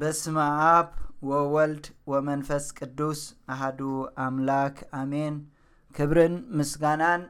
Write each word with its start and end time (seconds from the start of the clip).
በስማኣብ 0.00 0.88
ወወልድ 1.28 1.84
ወመንፈስ 2.12 2.64
ቅዱስ 2.78 3.20
ኣሃዱ 3.52 3.80
ኣምላክ 4.24 4.76
ኣሜን 5.00 5.34
ክብርን 5.96 6.34
ምስጋናን 6.58 7.22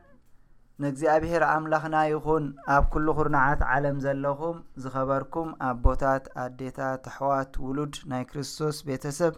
ንእግዚኣብሄር 0.82 1.42
ኣምላኽና 1.52 1.96
ይኹን 2.12 2.44
ኣብ 2.74 2.84
ኩሉ 2.92 3.06
ኩርናዓት 3.18 3.62
ዓለም 3.74 3.96
ዘለኹም 4.04 4.58
ዝኸበርኩም 4.82 5.48
ኣብ 5.68 5.76
ቦታት 5.86 6.24
ኣዴታ 6.44 6.80
ተሕዋት 7.06 7.55
ውሉድ 7.66 7.95
ናይ 8.11 8.23
ክርስቶስ 8.30 8.77
ቤተሰብ 8.88 9.34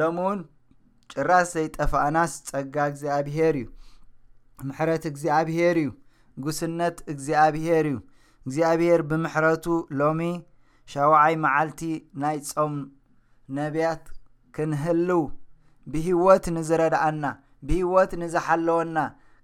ሎሚ 0.00 0.18
እውን 0.24 0.40
ጭራስ 1.14 1.48
ዘይጠፋእናስ 1.56 2.32
ጸጋ 2.50 2.76
እግዚኣብሄር 2.92 3.56
እዩ 3.62 3.68
ምሕረት 4.68 5.04
እግዚኣብሄር 5.10 5.78
እዩ 5.84 5.90
ጉስነት 6.46 6.98
እግዚኣብሄር 7.14 7.86
እዩ 7.92 7.96
እግዚኣብሄር 8.46 9.00
ብምሕረቱ 9.12 9.64
ሎሚ 10.00 10.20
ሻውዓይ 10.92 11.34
መዓልቲ 11.42 11.80
ናይ 12.20 12.36
ፆም 12.50 12.74
ነብያት 13.56 14.04
ክንህልው 14.56 15.22
ብሂወት 15.92 16.44
ንዝረድአና 16.56 17.24
ብሂወት 17.68 18.12
ንዝሓለወና 18.20 18.96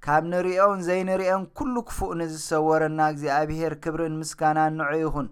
ካብ 0.05 0.25
እንሪኦን 0.29 0.81
ዘይንሪኦን 0.87 1.45
ኩሉ 1.59 1.75
ክፉእ 1.89 2.13
ንዝሰወረና 2.21 2.99
እግዚኣብሄር 3.13 3.73
ክብሪን 3.85 4.15
ምስጋና 4.23 4.59
ንዑ 4.79 4.91
ይኹን 5.03 5.29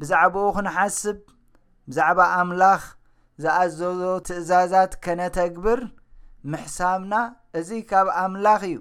ብዛዕባኡ 0.00 0.48
ክንሓስብ 0.56 1.18
ብዛዕባ 1.90 2.18
ኣምላኽ 2.40 2.82
ዝኣዘዞ 3.44 4.02
ትእዛዛት 4.28 4.92
ከነተግብር 5.06 5.80
ምሕሳብና 6.54 7.14
እዚ 7.60 7.68
ካብ 7.92 8.08
ኣምላኽ 8.24 8.62
እዩ 8.70 8.76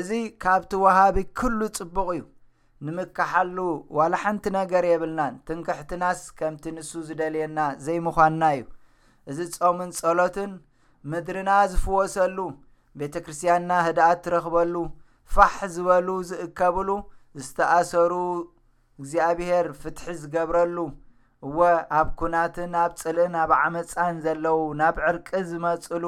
እዚ 0.00 0.10
ካብቲ 0.44 0.72
ወሃቢ 0.84 1.16
ኩሉ 1.40 1.60
ፅቡቕ 1.78 2.06
እዩ 2.16 2.20
ንምካሓሉ 2.86 3.58
ዋላ 3.96 4.12
ሓንቲ 4.22 4.44
ነገር 4.58 4.84
የብልናን 4.90 5.34
ትንክሕትናስ 5.48 6.20
ከምቲ 6.38 6.64
ንሱ 6.76 6.90
ዝደልየና 7.08 7.58
ዘይምዃንና 7.86 8.42
እዩ 8.54 8.62
እዚ 9.30 9.38
ጾምን 9.56 9.90
ጸሎትን 9.98 10.52
ምድርና 11.10 11.50
ዝፍወሰሉ 11.72 12.38
ቤተ 13.00 13.14
ክርስትያንና 13.24 13.72
ህደኣት 13.86 14.20
ትረኽበሉ 14.24 14.74
ፋሕ 15.34 15.56
ዝበሉ 15.74 16.08
ዝእከብሉ 16.30 16.88
ዝተኣሰሩ 17.44 18.12
እግዚኣብሄር 19.00 19.66
ፍትሒ 19.82 20.06
ዝገብረሉ 20.22 20.76
እወ 21.48 21.58
ኣብ 21.98 22.08
ኩናትን 22.20 22.72
ኣብ 22.84 22.92
ፅልእን 23.02 23.34
ኣብ 23.42 23.50
ዓመፃን 23.62 24.16
ዘለዉ 24.24 24.58
ናብ 24.80 24.96
ዕርቂ 25.10 25.28
ዝመፅሉ 25.50 26.04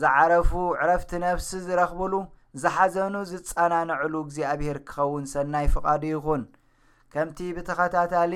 ዝዓረፉ 0.00 0.50
ዕረፍቲ 0.82 1.10
ነፍሲ 1.24 1.48
ዝረኽብሉ 1.68 2.14
ዝሓዘኑ 2.60 3.14
ዝፀናንዕሉ 3.30 4.14
እግዚኣብሄር 4.24 4.78
ክኸውን 4.88 5.24
ሰናይ 5.32 5.66
ፍቓዲ 5.74 6.02
ይኹን 6.14 6.42
ከምቲ 7.12 7.38
ብተኸታታሊ 7.56 8.34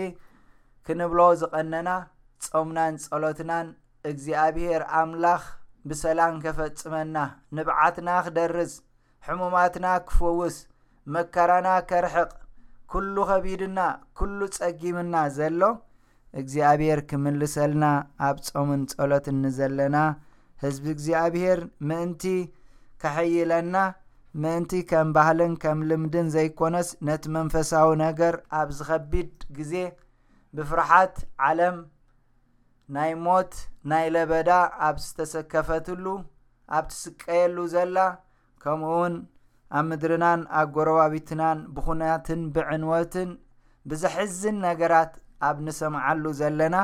ክንብሎ 0.86 1.20
ዝቐነና 1.40 1.88
ጾሙናን 2.46 2.94
ጸሎትናን 3.04 3.66
እግዚኣብሄር 4.10 4.82
ኣምላኽ 5.00 5.42
ብሰላም 5.90 6.34
ከፈጽመና 6.44 7.16
ንብዓትና 7.56 8.08
ክደርዝ 8.26 8.72
ሕሙማትና 9.26 9.86
ክፍውስ 10.08 10.56
መከራና 11.14 11.68
ከርሕቕ 11.90 12.30
ኩሉ 12.92 13.14
ኸቢድና 13.30 13.80
ኩሉ 14.18 14.38
ጸጊምና 14.56 15.14
ዘሎ 15.36 15.60
እግዚኣብሄር 16.40 17.00
ክምልሰልና 17.10 17.84
ኣብ 18.28 18.36
ጾሙን 18.48 18.80
ጸሎትኒዘለና 18.92 19.96
ህዝቢ 20.64 20.84
እግዚኣብሄር 20.96 21.60
ምእንቲ 21.90 22.24
ከሐይለና 23.02 23.76
ምእንቲ 24.42 24.72
ከም 24.88 25.08
ባህልን 25.16 25.52
ከም 25.60 25.78
ልምድን 25.90 26.26
ዘይኮነስ 26.34 26.88
ነቲ 27.08 27.22
መንፈሳዊ 27.36 27.88
ነገር 28.06 28.34
ኣብ 28.60 28.68
ዝኸቢድ 28.78 29.30
ግዜ 29.58 29.72
ብፍርሓት 30.56 31.16
ዓለም 31.46 31.76
ናይ 32.94 33.12
ሞት 33.24 33.54
ናይ 33.90 34.06
ለበዳ 34.14 34.50
ኣብ 34.88 34.96
ዝተሰከፈትሉ 35.04 36.04
ኣብ 36.78 36.84
ትስቀየሉ 36.90 37.56
ዘላ 37.74 37.96
ከምኡውን 38.64 39.14
ኣብ 39.78 39.84
ምድርናን 39.90 40.42
ኣ 40.58 40.64
ጎረባዊትናን 40.74 41.58
ብኩነትን 41.76 42.42
ብዕንወትን 42.56 43.30
ብዝሕዝን 43.90 44.58
ነገራት 44.68 45.14
ኣብ 45.48 45.56
እንሰምዓሉ 45.64 46.24
ዘለና 46.40 46.76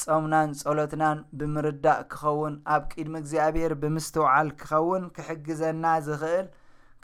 ፀሙናን 0.00 0.50
ጸሎትናን 0.62 1.20
ብምርዳእ 1.38 2.00
ክኸውን 2.12 2.56
ኣብ 2.74 2.82
ቂድሚ 2.94 3.14
እግዚኣብሔር 3.22 3.72
ብምስትውዓል 3.82 4.48
ክኸውን 4.62 5.04
ክሕግዘና 5.18 5.84
ዝኽእል 6.08 6.48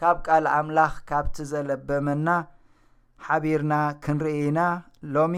ካብ 0.04 0.18
ቃል 0.28 0.46
ኣምላኽ 0.56 0.94
ካብቲ 1.08 1.36
ዘለበመና 1.50 2.28
ሓቢርና 3.26 3.74
ክንርኢኢና 4.04 4.60
ሎሚ 5.14 5.34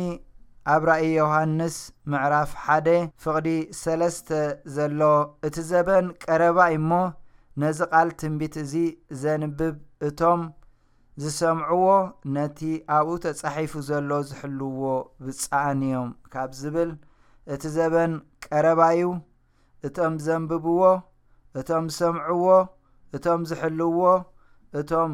ኣብ 0.75 0.83
ራእ 0.91 1.03
ዮሃንስ 1.19 1.77
ምዕራፍ 2.13 2.51
1ደ 2.77 2.89
ፍቕዲ 3.25 3.49
ሰለስተ 3.83 4.31
ዘሎ 4.77 5.01
እቲ 5.49 5.57
ዘበን 5.71 6.07
ቀረባ 6.25 6.59
ይ 6.73 6.77
እሞ 6.81 6.91
ነዚ 7.65 7.79
ቓል 7.93 8.09
ትንቢት 8.21 8.57
እዚ 8.65 8.75
ዘንብብ 9.23 9.77
እቶም 10.09 10.43
ዝሰምዕዎ 11.23 11.87
ነቲ 12.37 12.59
ኣብኡ 12.99 13.15
ተጻሒፉ 13.29 13.75
ዘሎ 13.91 14.11
ዝሕልዎ 14.31 14.83
ብጻእን 15.27 15.81
እዮም 15.89 16.11
ካብ 16.37 16.51
ዝብል 16.61 16.91
እቲ 17.57 17.63
ዘበን 17.81 18.15
ቀረባ 18.51 18.81
እዩ 18.97 19.07
እቶም 19.89 20.17
ዘንብብዎ 20.29 20.83
እቶም 21.61 21.87
ዝሰምዕዎ 21.95 22.49
እቶም 23.19 23.41
ዝሕልውዎ 23.53 24.01
እቶም 24.81 25.13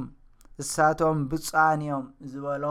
እሳቶም 0.63 1.19
ብፅኣንዮም 1.31 2.05
ዝበሎ 2.31 2.65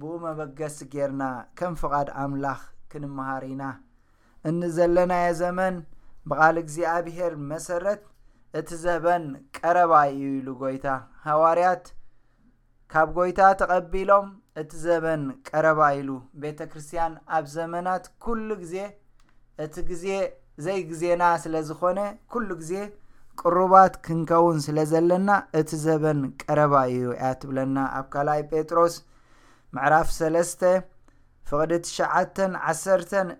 ብኡ 0.00 0.12
መበገስ 0.24 0.76
ጌርና 0.92 1.24
ከም 1.58 1.72
ፍቓድ 1.80 2.08
ኣምላኽ 2.22 2.60
ክንምሃር 2.90 3.42
ኢና 3.50 3.64
እን 4.48 4.60
ዘለናዮ 4.76 5.26
ዘመን 5.42 5.74
ብቓልእ 6.28 6.64
ግዜ 6.68 6.78
ኣብሄር 6.94 7.32
መሰረት 7.50 8.02
እቲ 8.58 8.68
ዘበን 8.84 9.24
ቀረባ 9.56 9.92
እዩ 10.12 10.22
ኢሉ 10.38 10.48
ጎይታ 10.62 10.86
ሃዋርያት 11.26 11.84
ካብ 12.92 13.08
ጎይታ 13.18 13.40
ተቐቢሎም 13.60 14.26
እቲ 14.60 14.70
ዘበን 14.86 15.22
ቀረባ 15.48 15.80
ኢሉ 15.98 16.10
ቤተ 16.42 16.58
ክርስትያን 16.72 17.12
ኣብ 17.36 17.44
ዘመናት 17.56 18.04
ኩሉ 18.24 18.48
ግዜ 18.62 18.76
እቲ 19.66 19.74
ግዜ 19.92 20.06
ዘይ 20.64 20.80
ግዜና 20.90 21.22
ስለ 21.44 21.54
ዝኾነ 21.68 22.00
ኩሉ 22.32 22.48
ግዜ 22.62 22.72
ቅሩባት 23.40 23.94
ክንከውን 24.06 24.58
ስለ 24.64 24.78
ዘለና 24.92 25.30
እቲ 25.58 25.70
ዘበን 25.84 26.18
ቀረባ 26.42 26.74
እዩ 26.94 27.04
ያ 27.22 27.30
ትብለና 27.40 27.76
ኣብ 27.98 28.06
ካልኣይ 28.12 28.42
ጴጥሮስ 28.50 28.94
ምዕራፍ 29.76 30.08
3 30.18 30.64
ፍቕዲ 31.50 31.72
ትሽ1 31.86 32.42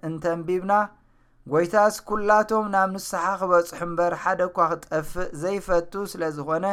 እንተንቢብና 0.08 0.72
ጐይታስ 1.52 1.96
ኵላቶም 2.08 2.66
ናብ 2.74 2.88
ንስሓ 2.94 3.22
ክበጹሑ 3.40 3.76
እምበር 3.86 4.12
ሓደ 4.22 4.40
እኳ 4.48 4.58
ክጠፍእ 4.72 5.30
ዘይፈቱ 5.42 5.92
ስለ 6.12 6.22
ዝኾነ 6.36 6.66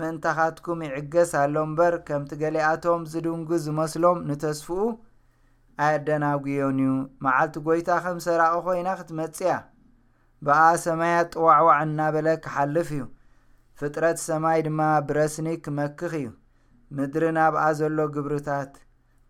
ምእንታኻትኩም 0.00 0.82
ይዕገስ 0.86 1.32
ኣሎ 1.42 1.54
እምበር 1.68 1.94
ከምቲ 2.08 2.32
ገሊኣቶም 2.42 3.02
ዝድንጉ 3.12 3.50
ዝመስሎም 3.64 4.18
ንተስፍኡ 4.28 4.78
ኣያኣዳናጉዮን 5.84 6.78
እዩ 6.86 6.92
መዓልቲ 7.26 7.56
ጐይታ 7.66 7.88
ኸም 8.04 8.18
ዝሰራቂ 8.24 8.54
ኮይና 8.66 8.88
ክትመጽ 9.00 9.36
እያ 9.44 9.52
በኣ 10.46 10.60
ሰማያ 10.84 11.16
ጥዋዕዋዕ 11.32 11.78
እናበለ 11.86 12.28
ክሓልፍ 12.44 12.88
እዩ 12.96 13.02
ፍጥረት 13.80 14.18
ሰማይ 14.28 14.60
ድማ 14.66 14.80
ብረስኒ 15.08 15.48
ክመክኽ 15.64 16.12
እዩ 16.20 16.28
ምድሪ 16.96 17.24
ናብኣ 17.38 17.64
ዘሎ 17.80 17.98
ግብርታት 18.14 18.72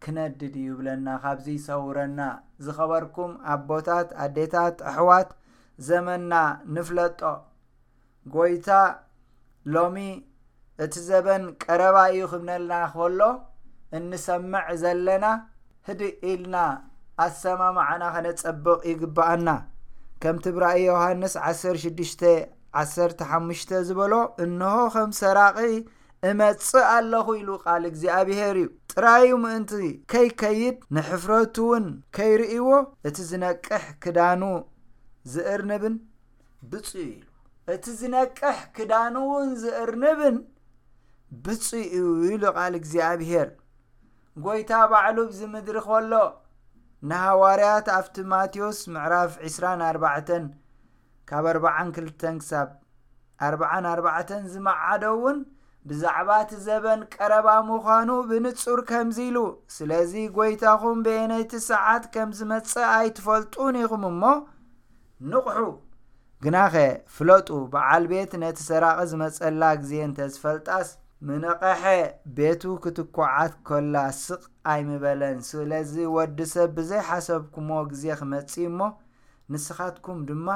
ክነድድ 0.04 0.54
እዩ 0.60 0.68
ብለና 0.78 1.06
ካብዚ 1.22 1.46
ይሰውረና 1.56 2.20
ዝኸበርኩም 2.66 3.32
ኣብ 3.54 3.60
ቦታት 3.70 4.08
ኣዴታት 4.26 4.76
ኣሕዋት 4.90 5.30
ዘመንና 5.88 6.32
ንፍለጦ 6.76 7.20
ጐይታ 8.34 8.68
ሎሚ 9.74 9.98
እቲ 10.84 10.94
ዘበን 11.08 11.44
ቀረባ 11.64 11.96
እዩ 12.12 12.22
ክብነልና 12.32 12.72
ከሎ 12.92 13.20
እንሰምዕ 13.98 14.64
ዘለና 14.84 15.26
ህድ 15.88 16.00
ኢልና 16.30 16.56
ኣሰማማዕና 17.24 18.02
ኸነጸብቕ 18.14 18.78
ይግባኣና 18.92 19.48
ከም 20.22 20.36
ትብራእ 20.44 20.78
ዮሃንስ 20.86 21.34
16ሽ15 21.50 23.70
ዝበሎ 23.88 24.14
እንሆ 24.44 24.74
ኸም 24.94 25.10
ሰራቒ 25.18 25.58
እመፅእ 26.28 26.86
ኣለኹ 26.94 27.26
ኢሉ 27.40 27.48
ቓል 27.64 27.82
እግዚኣብሄር 27.90 28.54
እዩ 28.62 28.68
ጥራዩ 28.92 29.30
ምእንቲ 29.44 29.70
ከይከይድ 30.12 30.76
ንሕፍረቱ 30.96 31.56
እውን 31.66 31.86
ከይርእይዎ 32.16 32.68
እቲ 33.10 33.16
ዝነቅሕ 33.30 33.84
ክዳኑ 34.04 34.42
ዝእርንብን 35.34 35.94
ብፅኡ 36.72 36.94
እቲ 37.74 37.84
ዝነቅሕ 38.00 38.58
ክዳኑ 38.76 39.14
እውን 39.28 39.50
ዝእርንብን 39.62 40.36
ብፅኡእ 41.46 41.86
ኢሉ 42.28 42.42
ቓል 42.58 42.74
እግዚኣብሄር 42.80 43.48
ጐይታ 44.44 44.70
ባዕሉ 44.92 45.16
ዝምድሪ 45.38 45.76
ከሎ 45.88 46.12
ንሃዋርያት 47.08 47.86
ኣብቲ 47.98 48.14
ማቴዎስ 48.30 48.78
ምዕራፍ 48.94 49.32
24 49.50 50.32
ካብ 51.28 51.44
42 51.52 52.26
ክሳብ 52.40 52.68
44 53.48 54.32
ዝመዓደ 54.52 55.04
እውን 55.14 55.38
ብዛዕባ 55.88 56.28
እቲ 56.42 56.52
ዘበን 56.66 57.00
ቀረባ 57.14 57.48
ምዃኑ 57.68 58.10
ብንጹር 58.30 58.80
ከምዚ 58.90 59.18
ኢሉ 59.30 59.38
ስለዚ 59.76 60.12
ጐይታኹም 60.36 60.98
ብኤነቲ 61.06 61.52
ሰዓት 61.70 62.04
ከም 62.16 62.30
ዝመጽ 62.38 62.70
ኣይትፈልጡን 62.96 63.78
ኢኹም 63.82 64.04
እሞ 64.12 64.22
ንቑሑ 65.30 65.64
ግናኸ 66.44 66.74
ፍለጡ 67.16 67.48
በዓል 67.74 68.04
ቤት 68.12 68.34
ነቲ 68.44 68.58
ሰራቒ 68.70 68.98
ዝመጸላ 69.12 69.62
ጊዜ 69.82 69.92
እንተዝፈልጣስ 70.08 70.90
ምነቐሐ 71.28 71.82
ቤቱ 72.36 72.62
ክትኩዓት 72.82 73.54
ኮላ 73.68 73.96
ስቕ 74.24 74.42
ኣይምበለን 74.72 75.38
ስለዚ 75.48 75.92
ወዲሰብ 76.14 76.68
ብዘይ 76.76 77.02
ሓሰብኩሞ 77.08 77.70
ግዜ 77.90 78.04
ክመፅ 78.20 78.52
እሞ 78.68 78.80
ንስኻትኩም 79.52 80.18
ድማ 80.28 80.48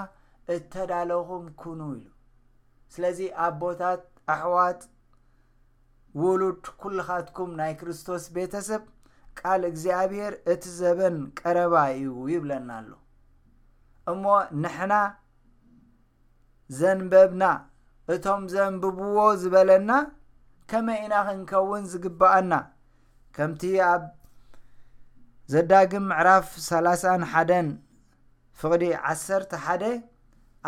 እተዳለኹም 0.54 1.44
ኩኑ 1.60 1.80
ኢሉ 1.98 2.08
ስለዚ 2.96 3.18
ኣብ 3.46 3.54
ቦታት 3.64 4.02
ኣሕዋት 4.36 4.80
ውሉድ 6.22 6.64
ኩልኻትኩም 6.80 7.50
ናይ 7.60 7.72
ክርስቶስ 7.82 8.24
ቤተሰብ 8.38 8.82
ቃል 9.40 9.62
እግዚኣብሄር 9.72 10.32
እቲ 10.52 10.62
ዘበን 10.80 11.16
ቀረባ 11.38 11.74
እዩ 12.00 12.10
ይብለና 12.32 12.68
ኣሎ 12.80 12.90
እሞ 14.12 14.24
ንሕና 14.64 14.94
ዘንበብና 16.80 17.44
እቶም 18.14 18.42
ዘንብብዎ 18.56 19.18
ዝበለና 19.40 19.90
ከመይ 20.70 20.98
ኢና 21.04 21.14
ክንከውን 21.28 21.84
ዝግባአና 21.92 22.52
ከምቲ 23.36 23.62
ኣብ 23.90 24.02
ዘዳግም 25.52 26.04
ምዕራፍ 26.10 26.46
31ን 26.68 27.68
ፍቕዲ 28.60 28.84
11 29.12 30.02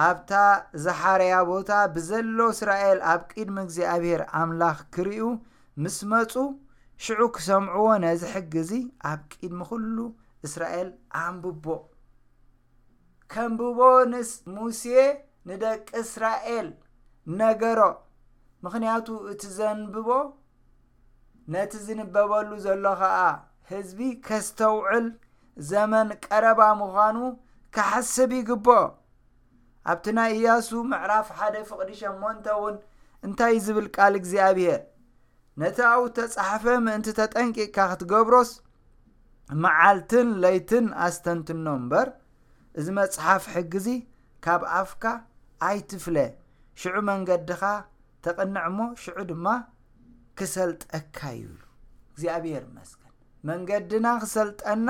ኣብታ 0.07 0.33
ዛሓርያ 0.85 1.35
ቦታ 1.51 1.71
ብዘሎ 1.95 2.39
እስራኤል 2.55 2.99
ኣብ 3.13 3.21
ቂድሚ 3.33 3.57
እግዚኣብሔር 3.67 4.23
ኣምላኽ 4.41 4.79
ክርዩ 4.95 5.21
ምስ 5.83 5.97
መፁ 6.11 6.33
ሽዑ 7.05 7.21
ክሰምዕዎ 7.37 7.87
ነዚሕግዚ 8.07 8.73
ኣብ 9.11 9.21
ቂድሚ 9.35 9.61
ኩሉ 9.71 9.97
እስራኤል 10.49 10.91
ኣንብቦ 11.23 11.67
ከምብቦ 13.35 13.81
ን 14.13 14.21
ሙሴ 14.57 14.83
ንደቂ 15.49 15.87
እስራኤል 16.03 16.69
ነገሮ 17.41 17.79
ምክንያቱ 18.67 19.09
እቲ 19.31 19.43
ዘንብቦ 19.57 20.09
ነቲ 21.55 21.73
ዝንበበሉ 21.87 22.49
ዘሎ 22.67 22.85
ከዓ 23.01 23.19
ህዝቢ 23.73 23.99
ከዝተውዕል 24.27 25.07
ዘመን 25.71 26.09
ቀረባ 26.27 26.61
ምዃኑ 26.81 27.19
ካሓስብ 27.75 28.31
ይግበኦ 28.39 28.81
ኣብቲ 29.93 30.05
ናይ 30.17 30.31
እያሱ 30.37 30.69
ምዕራፍ 30.93 31.29
ሓደ 31.39 31.55
ፍቅዲ 31.71 31.91
ሸሞንተ 32.01 32.47
እውን 32.59 32.77
እንታይ 33.27 33.57
ዝብል 33.67 33.87
ቃል 33.97 34.15
እግዚኣብሄር 34.21 34.81
ነቲ 35.63 35.79
ኣው 35.93 36.03
ተፃሓፈ 36.17 36.65
ምእንቲ 36.87 37.09
ተጠንቂካ 37.23 37.77
ክትገብሮስ 37.91 38.51
መዓልትን 39.65 40.29
ለይትን 40.45 40.87
ኣስተንትኖ 41.09 41.67
እምበር 41.81 42.09
እዚ 42.81 42.87
መፅሓፍ 43.01 43.45
ሕግዚ 43.57 43.89
ካብ 44.47 44.63
ኣፍካ 44.81 45.05
ኣይትፍለ 45.69 46.17
ሽዑ 46.81 46.97
መንገዲኻ 47.11 47.63
ተቅንዕ 48.27 48.65
ሞ 48.77 48.81
ሽዑ 49.03 49.19
ድማ 49.31 49.49
ክሰልጠካ 50.39 51.19
ዩ 51.41 51.45
እግዚኣብሄር 52.13 52.65
መስገን 52.77 53.13
መንገድና 53.49 54.07
ክሰልጠና 54.23 54.89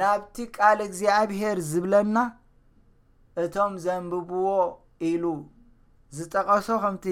ናብቲ 0.00 0.36
ቃል 0.56 0.78
እግዚኣብሄር 0.88 1.58
ዝብለና 1.70 2.18
እቶም 3.42 3.72
ዘንብብዎ 3.84 4.46
ኢሉ 5.10 5.24
ዝጠቐሶ 6.16 6.68
ከምቲ 6.82 7.06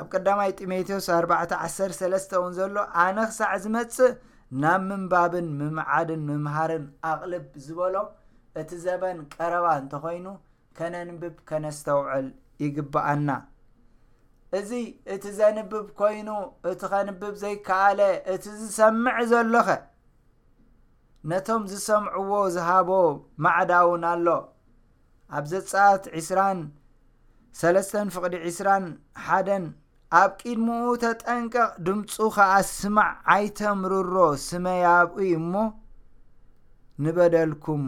ኣብ 0.00 0.06
ቀዳማይ 0.12 0.50
ጢሞቴዎስ 0.58 1.08
4 1.16 1.54
13ስተ 1.64 2.32
እውን 2.40 2.52
ዘሎ 2.58 2.76
ኣነ 3.04 3.16
ክሳዕ 3.30 3.52
ዝመፅእ 3.64 4.14
ናብ 4.62 4.82
ምንባብን 4.88 5.48
ምምዓድን 5.58 6.22
ምምሃርን 6.30 6.86
ኣቅልብ 7.10 7.46
ዝበሎም 7.66 8.08
እቲ 8.62 8.70
ዘበን 8.86 9.20
ቀረባ 9.36 9.66
እንተኮይኑ 9.82 10.26
ከነንብብ 10.78 11.36
ከነስተውዕል 11.50 12.26
ይግባአና 12.62 13.30
እዚ 14.58 14.70
እቲ 15.12 15.24
ዘንብብ 15.38 15.86
ኮይኑ 16.00 16.28
እቲ 16.70 16.80
ኸንብብ 16.92 17.34
ዘይከኣለ 17.42 18.00
እቲ 18.32 18.44
ዝሰምዕ 18.60 19.16
ዘሎኸ 19.30 19.68
ነቶም 21.30 21.62
ዝሰምዕዎ 21.70 22.32
ዝሃቦ 22.54 22.90
ማዕዳውን 23.44 24.02
ኣሎ 24.12 24.26
ኣብ 25.36 25.44
ዘፃት 25.52 26.02
23 26.20 27.96
ፍቕዲ 28.14 28.34
21ን 28.48 29.64
ኣብ 30.20 30.30
ቂድምኡ 30.40 30.82
ተጠንቀቕ 31.02 31.70
ድምፁ 31.86 32.10
ኸዓ 32.36 32.52
ስማዕ 32.76 33.10
ዓይተምርሮ 33.34 34.16
ስመ 34.48 34.64
ያብኡ 34.84 35.18
እሞ 35.38 35.54
ንበደልኩም 37.04 37.84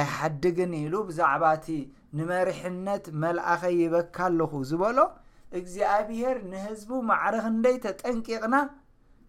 ኣይሓድግን 0.00 0.72
ኢሉ 0.82 0.94
ብዛዕባ 1.08 1.42
እቲ 1.58 1.66
ንመርሕነት 2.16 3.04
መልእኸይ 3.22 3.74
ይበካ 3.82 4.16
ኣለኹ 4.28 4.52
ዝበሎ 4.70 4.98
እግዚኣብሄር 5.58 6.36
ንህዝቡ 6.50 6.90
ማዕረክንደይ 7.08 7.76
ተጠንቂቕና 7.86 8.56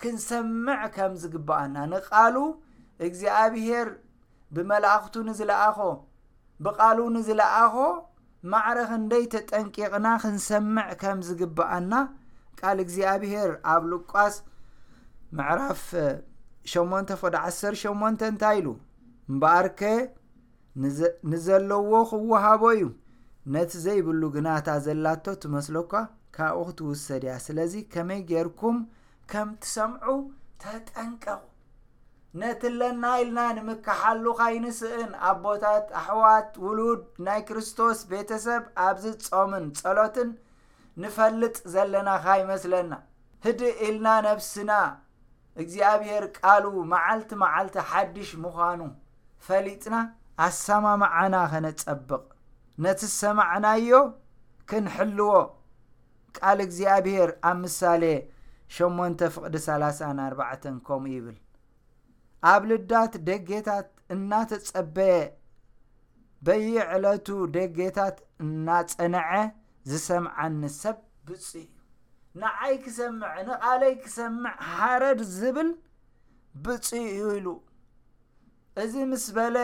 ክንሰምዕ 0.01 0.81
ከም 0.95 1.13
ዝግብኣና 1.21 1.75
ንቃሉ 1.93 2.35
እግዚኣብሄር 3.07 3.89
ብመላእኽቱ 4.55 5.15
ንዝለኣኾ 5.29 5.77
ብቃሉ 6.65 6.99
ንዝለኣኾ 7.15 7.75
ማዕረክንደይ 8.53 9.23
ተጠንቂቕና 9.35 10.07
ክንሰምዕ 10.23 10.87
ከም 11.01 11.19
ዝግበኣና 11.29 11.93
ካል 12.61 12.77
እግዚኣብሄር 12.85 13.51
ኣብ 13.73 13.83
ልቃስ 13.91 14.35
ምዕራፍ 15.37 15.83
8 16.71 17.13
ፈደ108 17.21 18.23
እንታይ 18.31 18.57
ኢሉ 18.61 18.67
እምበኣር 19.31 19.67
ንዘለዎ 21.31 21.91
ክውሃቦ 22.09 22.63
እዩ 22.75 22.83
ነቲ 23.53 23.71
ዘይብሉ 23.85 24.21
ግናእታ 24.35 24.67
ዘላቶ 24.85 25.25
ትመስለ 25.43 25.75
ኳ 25.91 26.01
ካብኡ 26.35 26.65
ክትውሰድ 26.67 27.23
እያ 27.27 27.35
ስለዚ 27.45 27.73
ከመይ 27.93 28.21
ጌርኩም 28.31 28.77
ከም 29.31 29.49
ትሰምዑ 29.61 30.07
ተጠንቀቁ 30.63 31.41
ነትለና 32.39 33.03
ኢልና 33.21 33.39
ንምካሓሉኻይንስእን 33.57 35.11
ኣ 35.27 35.31
ቦታት 35.43 35.87
ኣሕዋት 35.99 36.49
ውሉድ 36.65 37.01
ናይ 37.25 37.39
ክርስቶስ 37.47 37.99
ቤተሰብ 38.11 38.63
ኣብዚጾምን 38.87 39.65
ጸሎትን 39.79 40.29
ንፈልጥ 41.03 41.55
ዘለናኻ 41.73 42.25
ይመስለና 42.41 42.91
ህድ 43.45 43.61
ኢልና 43.87 44.07
ነብስና 44.27 44.71
እግዚኣብሔር 45.61 46.23
ቃሉ 46.39 46.63
መዓልቲ 46.93 47.31
መዓልቲ 47.43 47.75
ሓድሽ 47.91 48.29
ምዃኑ 48.43 48.81
ፈሊጥና 49.47 49.95
ኣሰማምዓና 50.45 51.35
ኸነጸብቕ 51.51 52.09
ነቲ 52.83 52.99
ሰማዕናዮ 53.19 53.89
ክንሕልዎ 54.69 55.31
ቃል 56.37 56.59
እግዚኣብሔር 56.65 57.29
ኣብ 57.49 57.57
ምሳሌ 57.65 58.03
8 58.77 59.23
ፍቅዲ 59.35 59.55
34 59.63 60.69
ከምኡ 60.87 61.11
ይብል 61.17 61.37
ኣብ 62.51 62.61
ልዳት 62.69 63.13
ደጌታት 63.29 63.87
እናተጸበየ 64.15 65.17
በይዕለቱ 66.47 67.27
ደጌታት 67.57 68.17
እናፀንዐ 68.45 69.27
ዝሰምዓኒ 69.91 70.61
ሰብ 70.81 70.97
ብፅ 71.27 71.49
እዩ 71.61 71.67
ንዓይ 72.41 72.75
ክሰምዕ 72.83 73.33
ንቓለይ 73.47 73.93
ክሰምዕ 74.03 74.53
ሓረድ 74.75 75.19
ዝብል 75.39 75.69
ብፅ 76.65 76.87
እዩ 77.07 77.23
ኢሉ 77.39 77.47
እዚ 78.83 78.93
ምስ 79.11 79.25
በለ 79.37 79.57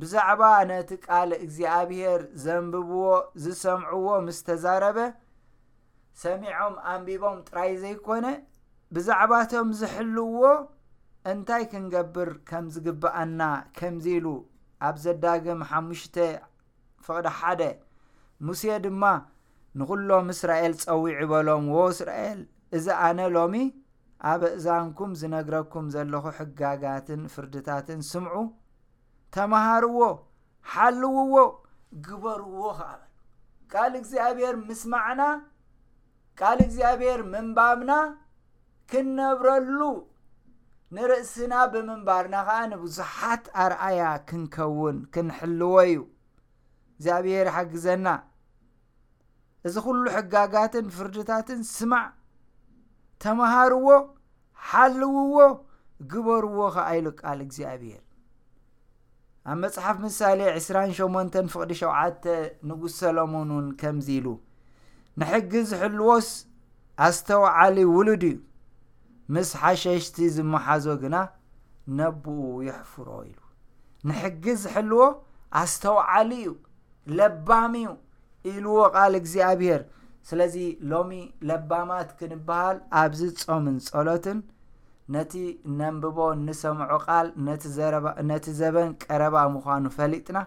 ብዛዕባ 0.00 0.42
ነቲ 0.68 0.90
ቃል 1.06 1.30
እግዚኣብሄር 1.44 2.22
ዘንብብዎ 2.44 3.04
ዝሰምዕዎ 3.42 4.06
ምስ 4.26 4.38
ተዛረበ 4.46 4.98
ሰሚዖም 6.22 6.74
ኣንቢቦም 6.92 7.36
ጥራይ 7.48 7.70
ዘይኮነ 7.82 8.26
ብዛዕባ 8.94 9.32
እቶም 9.44 9.68
ዝሕልውዎ 9.80 10.42
እንታይ 11.32 11.64
ክንገብር 11.72 12.30
ከም 12.48 12.64
ዝግብአና 12.74 13.40
ከምዚ 13.78 14.06
ኢሉ 14.16 14.26
ኣብ 14.88 14.96
ዘዳግም 15.04 15.60
ሓሙሽተ 15.70 16.16
ፍቕዳ1ደ 17.06 17.62
ሙሴ 18.48 18.62
ድማ 18.86 19.04
ንዅሎም 19.80 20.26
እስራኤል 20.36 20.74
ፀዊዕበሎም 20.82 21.64
ዎ 21.76 21.78
እስራኤል 21.94 22.40
እዚ 22.78 22.86
ኣነ 23.06 23.18
ሎሚ 23.36 23.54
ኣበ 24.32 24.42
እዛንኩም 24.58 25.10
ዝነግረኩም 25.22 25.86
ዘለኹ 25.94 26.24
ሕጋጋትን 26.40 27.22
ፍርድታትን 27.34 28.00
ስምዑ 28.10 28.34
ተመሃርዎ 29.34 30.00
ሓልውዎ 30.72 31.36
ግበርዎ 32.06 32.58
ኸዓ 32.78 32.90
ል 32.98 33.02
ቃል 33.72 33.92
እግዚኣብሄር 34.00 34.54
ምስማዕና 34.68 35.22
ቃል 36.40 36.58
እግዚኣብሔር 36.66 37.20
ምንባብና 37.32 37.92
ክንነብረሉ 38.90 39.80
ንርእስና 40.96 41.54
ብምንባርና 41.72 42.34
ኸዓ 42.48 42.60
ንብዙሓት 42.72 43.44
ኣርኣያ 43.64 44.00
ክንከውን 44.28 44.98
ክንሕልዎ 45.16 45.74
እዩ 45.88 45.96
እግዚኣብሔር 46.98 47.48
ሓግዘና 47.56 48.06
እዚ 49.68 49.74
ኩሉ 49.88 50.04
ሕጋጋትን 50.18 50.86
ፍርድታትን 50.96 51.60
ስማዕ 51.76 52.06
ተምሃርዎ 53.24 53.88
ሓልውዎ 54.70 55.38
ግበርዎ 56.12 56.56
ኸዓኢሉ 56.78 57.06
ቃል 57.22 57.40
እግዚኣብሔር 57.48 58.03
ኣብ 59.52 59.56
መፅሓፍ 59.62 59.96
ምሳሌ 60.04 60.40
28 60.58 61.34
ፍቕዲ7 61.52 62.26
ንጉስ 62.68 62.92
ሰሎሞንን 63.02 63.66
ከምዚ 63.80 64.06
ኢሉ 64.18 64.26
ንሕጊ 65.20 65.52
ዝሕልዎስ 65.70 66.28
ኣስተውዓሊ 67.06 67.76
ውሉድ 67.96 68.22
እዩ 68.30 68.36
ምስ 69.34 69.48
ሓሸሽቲ 69.62 70.16
ዝመሓዞ 70.36 70.86
ግና 71.02 71.16
ነብኡ 71.98 72.36
የሕፍሮ 72.68 73.08
ኢሉ 73.30 73.40
ንሕጊዝ 74.10 74.58
ዝሕልዎ 74.64 75.02
ኣስተውዓሊ 75.62 76.30
እዩ 76.40 76.48
ለባም 77.18 77.74
እዩ 77.82 77.92
ኢሉ 78.52 78.64
ዎቓል 78.80 79.12
እግዚኣብሄር 79.20 79.82
ስለዚ 80.30 80.56
ሎሚ 80.90 81.12
ለባማት 81.48 82.10
ክንብሃል 82.18 82.78
ኣብዚ 83.02 83.20
ጾምን 83.42 83.76
ጸሎትን 83.88 84.38
ነቲ 85.14 85.32
ነንብቦ 85.78 86.18
ንሰምዖ 86.46 86.90
ቃል 87.06 87.26
ነቲ 88.30 88.44
ዘበን 88.60 88.90
ቀረባ 89.04 89.36
ምዃኑ 89.54 89.84
ፈሊጥና 89.96 90.38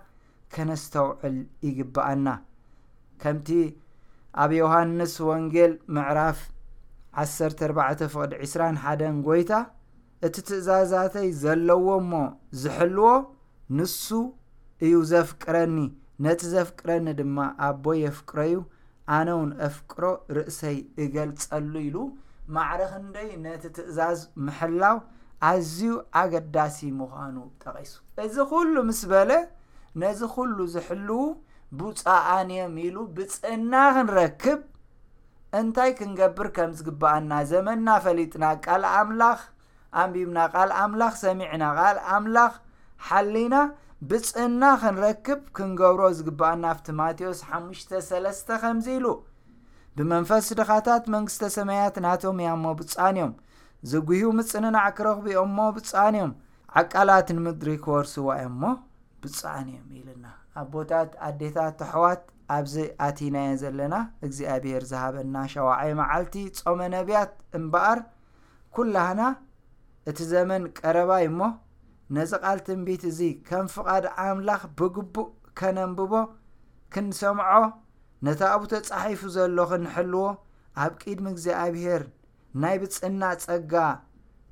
ከነስተውዕል 0.54 1.38
ይግባአና 1.68 2.28
ከምቲ 3.22 3.50
ኣብ 4.44 4.52
ዮሃንስ 4.62 5.14
ወንጌል 5.30 5.74
ምዕራፍ 5.96 6.40
1421 7.26 9.06
ጎይታ 9.28 9.52
እቲ 10.28 10.36
ትእዛዛተይ 10.50 11.30
ዘለዎ 11.44 11.86
እሞ 12.02 12.12
ዝሕልዎ 12.62 13.10
ንሱ 13.78 14.06
እዩ 14.86 14.94
ዘፍቅረኒ 15.12 15.78
ነቲ 16.26 16.42
ዘፍቅረኒ 16.56 17.08
ድማ 17.20 17.38
ኣቦ 17.68 17.84
የፍቅሮ 18.04 18.40
ዩ 18.54 18.58
ኣነ 19.18 19.28
እውን 19.38 19.52
አፍቅሮ 19.68 20.04
ርእሰይ 20.38 20.78
እገልፀሉ 21.04 21.74
ኢሉ 21.88 21.98
ማዕረ 22.56 22.82
ክንደይ 22.92 23.30
ነቲ 23.44 23.64
ትእዛዝ 23.78 24.20
ምሕላው 24.46 24.98
ኣዝዩ 25.50 25.80
ኣገዳሲ 26.20 26.78
ምዃኑ 27.00 27.38
ጠቂሱ 27.64 27.92
እዚ 28.26 28.36
ኩሉ 28.52 28.76
ምስ 28.90 29.02
በለ 29.12 29.32
ነዚ 30.02 30.20
ኩሉ 30.36 30.58
ዝሕልው 30.74 31.24
ብፃኣን 31.78 32.50
እዮም 32.56 32.76
ኢሉ 32.86 32.98
ብጽእና 33.16 33.74
ክንረክብ 33.96 34.60
እንታይ 35.60 35.92
ክንገብር 36.00 36.48
ከም 36.56 36.72
ዝግበአና 36.80 37.32
ዘመና 37.52 37.88
ፈሊጥና 38.06 38.46
ቃል 38.66 38.84
ኣምላኽ 38.98 39.40
ኣንቢብና 40.02 40.40
ቓል 40.56 40.72
ኣምላኽ 40.84 41.14
ሰሚዕና 41.24 41.64
ቓል 41.78 42.00
ኣምላኽ 42.16 42.54
ሓሊና 43.08 43.56
ብጽእና 44.10 44.64
ክንረክብ 44.82 45.42
ክንገብሮ 45.58 46.02
ዝግባአና 46.18 46.64
ኣብ 46.74 46.80
ቲማቴዎስ 46.88 47.40
ሓሙሽ3ስ 47.50 48.42
ከምዚ 48.64 48.88
ኢሉ 49.00 49.06
ብመንፈስ 49.98 50.44
ስድኻታት 50.52 51.04
መንግስተ 51.14 51.44
ሰመያት 51.58 51.96
ናቶም 52.06 52.40
እያእሞ 52.42 52.66
ብፃን 52.80 53.16
እዮም 53.18 53.32
ዝጉህቡ 53.92 54.28
ምፅንንዕክረኽቢኦምእሞ 54.40 55.60
ብፃኣን 55.76 56.16
እዮም 56.20 56.32
ዓቃላት 56.80 57.28
ንምድሪ 57.38 57.70
ክወርስዋዮምሞ 57.86 58.64
ብፃኣን 59.22 59.68
እዮም 59.72 59.88
ኢሉና 60.00 60.26
ኣ 60.58 60.64
ቦታት 60.74 61.12
ኣዴታት 61.28 61.74
ተሕዋት 61.82 62.22
ኣብዚ 62.56 62.76
ኣቲናየ 63.08 63.56
ዘለና 63.62 63.96
እግዚኣብሄር 64.28 64.84
ዝሃበና 64.92 65.36
ሸዋዓይ 65.54 65.90
መዓልቲ 66.02 66.36
ጾመ 66.60 66.78
ነቢያት 66.96 67.34
እምበኣር 67.60 68.02
ኩላህና 68.78 69.22
እቲ 70.12 70.20
ዘመን 70.36 70.64
ቀረባይ 70.80 71.26
እሞ 71.32 71.40
ነዚ 72.18 72.32
ቓል 72.44 72.60
ትንቢት 72.70 73.02
እዚ 73.14 73.20
ከም 73.50 73.66
ፍቓድ 73.78 74.06
ኣምላኽ 74.28 74.62
ብግቡእ 74.80 75.32
ከነንብቦ 75.62 76.14
ክንሰምዖ 76.94 77.50
ነታ 78.26 78.42
ኣብ 78.56 78.64
ተጻሒፉ 78.72 79.22
ዘሎ 79.36 79.58
ክንሕልዎ 79.72 80.22
ኣብ 80.84 80.94
ቂድሚ 81.02 81.26
እግዚኣብሄር 81.34 82.04
ናይ 82.62 82.76
ብፅና 82.82 83.24
ጸጋ 83.44 83.74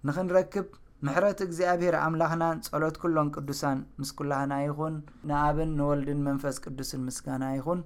ንኽንረክብ 0.07 0.67
ምሕረት 1.07 1.39
እግዚኣብሄር 1.47 1.95
ኣምላኽናን 2.03 2.61
ጸሎት 2.67 2.97
ኩሎም 3.03 3.29
ቅዱሳን 3.35 3.79
ምስኩላህና 4.01 4.53
ይኹን 4.67 4.95
ንኣብን 5.31 5.71
ንወልድን 5.79 6.21
መንፈስ 6.29 6.57
ቅዱስን 6.65 7.03
ምስጋና 7.07 7.43
ይኹን 7.57 7.81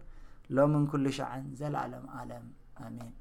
ሎምን 0.58 0.86
ኩሉ 0.94 1.06
ሸዕን 1.20 1.48
ዘላኣሎም 1.62 2.06
ኣለም 2.20 2.46
ኣሜን 2.88 3.12